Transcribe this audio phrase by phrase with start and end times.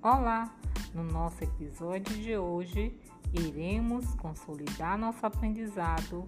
[0.00, 0.54] Olá!
[0.94, 2.96] No nosso episódio de hoje,
[3.32, 6.24] iremos consolidar nosso aprendizado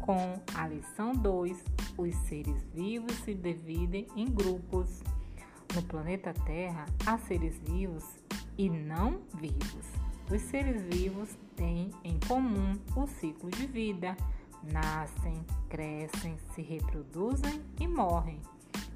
[0.00, 1.64] com a lição 2:
[1.96, 5.02] Os seres vivos se dividem em grupos.
[5.74, 8.04] No planeta Terra, há seres vivos
[8.56, 9.86] e não vivos.
[10.30, 14.16] Os seres vivos têm em comum o ciclo de vida.
[14.62, 18.40] Nascem, crescem, se reproduzem e morrem.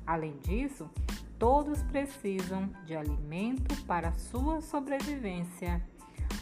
[0.06, 0.88] Além disso,
[1.42, 5.84] todos precisam de alimento para sua sobrevivência.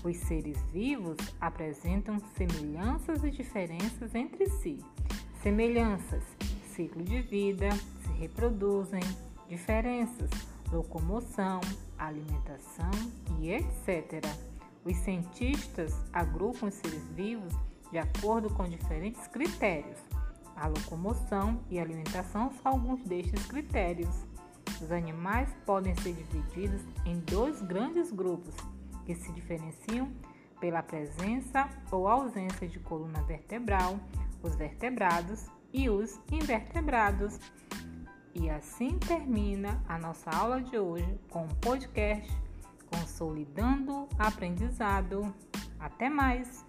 [0.04, 4.78] Os seres vivos apresentam semelhanças e diferenças entre si.
[5.42, 6.22] Semelhanças:
[6.74, 9.00] ciclo de vida, se reproduzem,
[9.48, 10.28] diferenças:
[10.70, 11.62] locomoção,
[11.98, 12.90] alimentação
[13.40, 14.22] e etc.
[14.84, 17.54] Os cientistas agrupam os seres vivos
[17.90, 19.98] de acordo com diferentes critérios.
[20.54, 24.28] A locomoção e a alimentação são alguns destes critérios.
[24.80, 28.54] Os animais podem ser divididos em dois grandes grupos
[29.04, 30.10] que se diferenciam
[30.58, 33.98] pela presença ou ausência de coluna vertebral,
[34.42, 37.38] os vertebrados e os invertebrados.
[38.34, 42.30] E assim termina a nossa aula de hoje com o podcast
[42.90, 45.34] Consolidando Aprendizado.
[45.78, 46.64] Até mais!